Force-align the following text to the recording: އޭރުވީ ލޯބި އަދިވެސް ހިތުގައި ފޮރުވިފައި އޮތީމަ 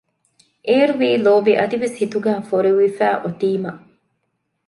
އޭރުވީ 0.67 1.09
ލޯބި 1.25 1.53
އަދިވެސް 1.59 1.99
ހިތުގައި 2.01 2.41
ފޮރުވިފައި 2.49 3.17
އޮތީމަ 3.23 3.71